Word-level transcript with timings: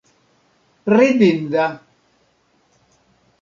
ridinda 0.95 1.67